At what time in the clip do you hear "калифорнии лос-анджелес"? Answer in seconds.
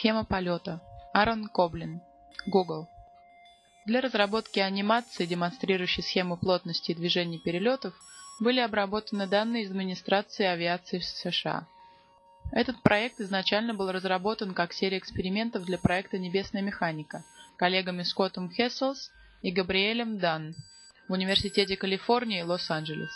21.76-23.12